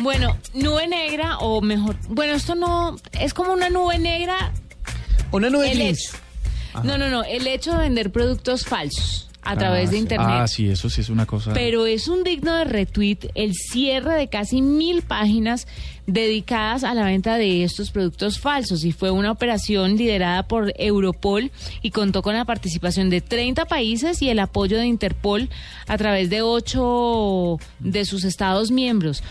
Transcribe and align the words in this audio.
Bueno, 0.00 0.36
nube 0.54 0.86
negra 0.86 1.38
o 1.38 1.60
mejor, 1.60 1.96
bueno, 2.08 2.34
esto 2.34 2.54
no 2.54 2.96
es 3.12 3.34
como 3.34 3.52
una 3.52 3.68
nube 3.68 3.98
negra. 3.98 4.52
Una 5.30 5.50
nube 5.50 5.72
el 5.72 5.80
hecho. 5.80 6.10
No, 6.84 6.96
no, 6.96 7.08
no, 7.08 7.24
el 7.24 7.46
hecho 7.46 7.72
de 7.72 7.78
vender 7.78 8.12
productos 8.12 8.64
falsos 8.64 9.28
a 9.42 9.56
través 9.56 9.90
de 9.90 9.98
internet. 9.98 10.28
Ah, 10.30 10.46
sí, 10.46 10.68
eso 10.68 10.90
sí 10.90 11.00
es 11.00 11.08
una 11.08 11.24
cosa. 11.24 11.52
Pero 11.54 11.86
es 11.86 12.08
un 12.08 12.22
digno 12.22 12.54
de 12.54 12.64
retweet 12.64 13.30
el 13.34 13.54
cierre 13.54 14.14
de 14.14 14.28
casi 14.28 14.60
mil 14.60 15.02
páginas 15.02 15.66
dedicadas 16.06 16.84
a 16.84 16.94
la 16.94 17.04
venta 17.04 17.36
de 17.36 17.64
estos 17.64 17.90
productos 17.90 18.38
falsos 18.38 18.84
y 18.84 18.92
fue 18.92 19.10
una 19.10 19.30
operación 19.30 19.96
liderada 19.96 20.46
por 20.46 20.72
Europol 20.76 21.50
y 21.82 21.90
contó 21.90 22.22
con 22.22 22.34
la 22.34 22.44
participación 22.44 23.10
de 23.10 23.20
30 23.20 23.64
países 23.66 24.20
y 24.22 24.28
el 24.28 24.38
apoyo 24.38 24.78
de 24.78 24.86
Interpol 24.86 25.48
a 25.86 25.96
través 25.96 26.30
de 26.30 26.42
ocho 26.42 27.58
de 27.78 28.04
sus 28.04 28.24
estados 28.24 28.70
miembros. 28.70 29.22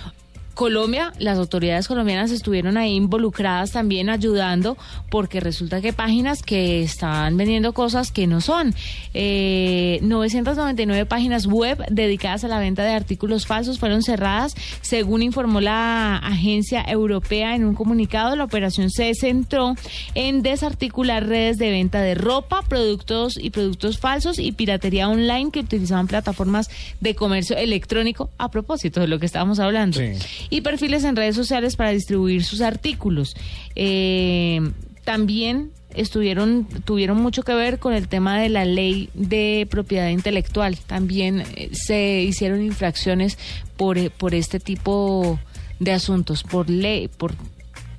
Colombia, 0.57 1.13
las 1.19 1.37
autoridades 1.37 1.87
colombianas 1.87 2.31
estuvieron 2.31 2.77
ahí 2.77 2.95
involucradas 2.95 3.73
también 3.73 4.09
ayudando 4.09 4.75
porque 5.11 5.39
resulta 5.39 5.81
que 5.81 5.93
páginas 5.93 6.41
que 6.41 6.81
están 6.81 7.37
vendiendo 7.37 7.73
cosas 7.73 8.11
que 8.11 8.25
no 8.25 8.41
son. 8.41 8.73
Eh, 9.13 9.99
999 10.01 11.05
páginas 11.05 11.45
web 11.45 11.83
dedicadas 11.91 12.43
a 12.43 12.47
la 12.47 12.57
venta 12.57 12.83
de 12.83 12.89
artículos 12.89 13.45
falsos 13.45 13.77
fueron 13.77 14.01
cerradas, 14.01 14.55
según 14.81 15.21
informó 15.21 15.61
la 15.61 16.17
agencia 16.17 16.83
europea 16.87 17.53
en 17.55 17.63
un 17.63 17.75
comunicado. 17.75 18.35
La 18.35 18.43
operación 18.43 18.89
se 18.89 19.13
centró 19.13 19.75
en 20.15 20.41
desarticular 20.41 21.27
redes 21.27 21.59
de 21.59 21.69
venta 21.69 22.01
de 22.01 22.15
ropa, 22.15 22.63
productos 22.63 23.37
y 23.39 23.51
productos 23.51 23.99
falsos 23.99 24.39
y 24.39 24.53
piratería 24.53 25.07
online 25.07 25.51
que 25.51 25.59
utilizaban 25.59 26.07
plataformas 26.07 26.71
de 26.99 27.13
comercio 27.13 27.55
electrónico 27.55 28.31
a 28.39 28.49
propósito 28.49 28.99
de 29.01 29.07
lo 29.07 29.19
que 29.19 29.27
estábamos 29.27 29.59
hablando 29.59 29.99
Sí. 29.99 30.46
Y 30.49 30.61
perfiles 30.61 31.03
en 31.03 31.15
redes 31.15 31.35
sociales 31.35 31.75
para 31.75 31.91
distribuir 31.91 32.43
sus 32.43 32.61
artículos. 32.61 33.35
Eh, 33.75 34.61
también 35.03 35.71
estuvieron 35.95 36.67
tuvieron 36.85 37.17
mucho 37.21 37.41
que 37.43 37.53
ver 37.53 37.79
con 37.79 37.93
el 37.93 38.07
tema 38.07 38.39
de 38.39 38.49
la 38.49 38.65
ley 38.65 39.09
de 39.13 39.67
propiedad 39.69 40.09
intelectual. 40.09 40.77
También 40.77 41.43
eh, 41.55 41.69
se 41.73 42.21
hicieron 42.21 42.61
infracciones 42.61 43.37
por 43.77 43.97
eh, 43.97 44.09
por 44.09 44.35
este 44.35 44.59
tipo 44.59 45.39
de 45.79 45.91
asuntos, 45.91 46.43
por 46.43 46.69
ley, 46.69 47.07
por 47.07 47.35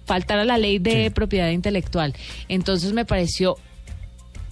faltar 0.05 0.39
a 0.39 0.45
la 0.45 0.59
ley 0.59 0.79
de 0.79 1.05
Sí. 1.05 1.11
propiedad 1.11 1.51
intelectual. 1.51 2.15
Entonces 2.49 2.93
me 2.93 3.05
pareció 3.05 3.57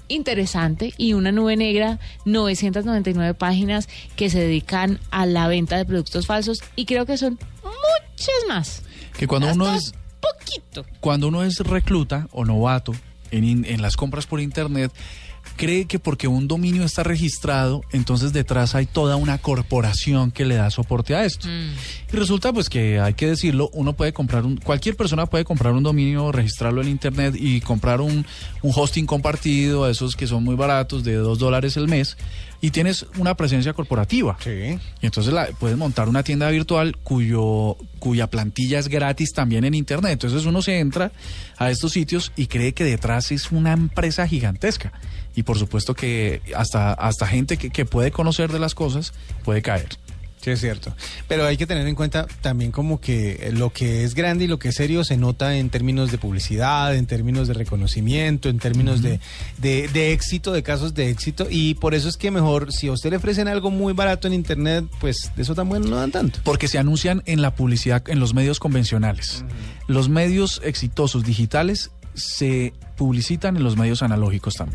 interesante 0.08 0.94
y 0.96 1.14
una 1.14 1.32
nube 1.32 1.56
negra, 1.56 1.98
999 2.24 3.34
páginas 3.34 3.88
que 4.14 4.30
se 4.30 4.38
dedican 4.40 5.00
a 5.10 5.26
la 5.26 5.48
venta 5.48 5.76
de 5.76 5.84
productos 5.84 6.26
falsos 6.26 6.62
y 6.76 6.84
creo 6.84 7.06
que 7.06 7.16
son 7.16 7.38
muchas 7.76 8.34
más. 8.48 8.82
que 9.16 9.26
cuando 9.26 9.52
uno 9.52 9.74
es 9.74 9.92
poquito. 10.20 10.84
cuando 11.00 11.28
uno 11.28 11.42
es 11.42 11.58
recluta 11.60 12.28
o 12.32 12.44
novato 12.44 12.92
en, 13.30 13.64
en 13.64 13.82
las 13.82 13.96
compras 13.96 14.26
por 14.26 14.40
internet, 14.40 14.92
cree 15.56 15.86
que 15.86 15.98
porque 15.98 16.28
un 16.28 16.48
dominio 16.48 16.84
está 16.84 17.02
registrado, 17.02 17.82
entonces 17.92 18.32
detrás 18.32 18.74
hay 18.74 18.86
toda 18.86 19.16
una 19.16 19.38
corporación 19.38 20.30
que 20.30 20.44
le 20.44 20.56
da 20.56 20.70
soporte 20.70 21.14
a 21.14 21.24
esto. 21.24 21.48
Y 21.48 22.16
resulta 22.16 22.52
pues 22.52 22.68
que 22.68 23.00
hay 23.00 23.14
que 23.14 23.26
decirlo, 23.26 23.70
uno 23.72 23.94
puede 23.94 24.12
comprar 24.12 24.44
un, 24.44 24.56
cualquier 24.56 24.96
persona 24.96 25.26
puede 25.26 25.44
comprar 25.44 25.72
un 25.72 25.82
dominio, 25.82 26.32
registrarlo 26.32 26.82
en 26.82 26.88
internet 26.88 27.34
y 27.38 27.60
comprar 27.60 28.00
un, 28.00 28.26
un 28.62 28.72
hosting 28.74 29.06
compartido, 29.06 29.88
esos 29.88 30.16
que 30.16 30.26
son 30.26 30.44
muy 30.44 30.56
baratos, 30.56 31.04
de 31.04 31.14
dos 31.14 31.38
dólares 31.38 31.76
el 31.76 31.88
mes, 31.88 32.16
y 32.60 32.70
tienes 32.70 33.06
una 33.18 33.34
presencia 33.36 33.72
corporativa. 33.72 34.36
Sí. 34.40 34.78
Y 35.00 35.06
entonces 35.06 35.32
la, 35.32 35.46
puedes 35.58 35.76
montar 35.76 36.08
una 36.08 36.22
tienda 36.22 36.50
virtual 36.50 36.96
cuyo, 36.96 37.76
cuya 37.98 38.28
plantilla 38.28 38.78
es 38.78 38.88
gratis 38.88 39.32
también 39.32 39.64
en 39.64 39.74
Internet. 39.74 40.12
Entonces 40.12 40.44
uno 40.46 40.62
se 40.62 40.78
entra 40.78 41.12
a 41.58 41.70
estos 41.70 41.92
sitios 41.92 42.32
y 42.36 42.46
cree 42.46 42.72
que 42.72 42.84
detrás 42.84 43.30
es 43.30 43.52
una 43.52 43.72
empresa 43.72 44.26
gigantesca. 44.26 44.92
Y 45.36 45.44
por 45.44 45.58
supuesto 45.58 45.94
que 45.94 46.42
hasta, 46.56 46.92
hasta 46.92 47.26
gente 47.28 47.56
que, 47.56 47.70
que 47.70 47.84
puede 47.84 48.10
conocer 48.10 48.50
de 48.50 48.58
las 48.58 48.74
cosas 48.74 49.12
puede 49.44 49.62
caer. 49.62 49.90
Sí, 50.46 50.52
es 50.52 50.60
cierto. 50.60 50.94
Pero 51.26 51.44
hay 51.44 51.56
que 51.56 51.66
tener 51.66 51.84
en 51.88 51.96
cuenta 51.96 52.28
también 52.40 52.70
como 52.70 53.00
que 53.00 53.50
lo 53.52 53.72
que 53.72 54.04
es 54.04 54.14
grande 54.14 54.44
y 54.44 54.46
lo 54.46 54.60
que 54.60 54.68
es 54.68 54.76
serio 54.76 55.02
se 55.02 55.16
nota 55.16 55.56
en 55.56 55.70
términos 55.70 56.12
de 56.12 56.18
publicidad, 56.18 56.94
en 56.94 57.06
términos 57.06 57.48
de 57.48 57.54
reconocimiento, 57.54 58.48
en 58.48 58.60
términos 58.60 59.02
de, 59.02 59.18
de, 59.58 59.88
de 59.88 60.12
éxito, 60.12 60.52
de 60.52 60.62
casos 60.62 60.94
de 60.94 61.10
éxito. 61.10 61.48
Y 61.50 61.74
por 61.74 61.94
eso 61.94 62.08
es 62.08 62.16
que 62.16 62.30
mejor, 62.30 62.72
si 62.72 62.86
a 62.86 62.92
usted 62.92 63.10
le 63.10 63.16
ofrecen 63.16 63.48
algo 63.48 63.72
muy 63.72 63.92
barato 63.92 64.28
en 64.28 64.34
Internet, 64.34 64.84
pues 65.00 65.32
de 65.34 65.42
eso 65.42 65.56
tan 65.56 65.68
bueno 65.68 65.88
no 65.88 65.96
dan 65.96 66.12
tanto. 66.12 66.38
Porque 66.44 66.68
se 66.68 66.78
anuncian 66.78 67.24
en 67.26 67.42
la 67.42 67.56
publicidad, 67.56 68.08
en 68.08 68.20
los 68.20 68.32
medios 68.32 68.60
convencionales. 68.60 69.44
Los 69.88 70.08
medios 70.08 70.60
exitosos 70.64 71.24
digitales 71.24 71.90
se 72.14 72.72
publicitan 72.96 73.56
en 73.56 73.64
los 73.64 73.76
medios 73.76 74.02
analógicos 74.02 74.54
también. 74.54 74.74